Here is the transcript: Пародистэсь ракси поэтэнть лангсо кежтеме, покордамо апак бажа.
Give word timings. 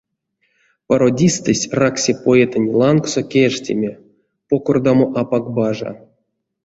Пародистэсь 0.87 1.69
ракси 1.79 2.13
поэтэнть 2.23 2.75
лангсо 2.79 3.21
кежтеме, 3.31 3.91
покордамо 4.49 5.05
апак 5.21 5.45
бажа. 5.55 5.91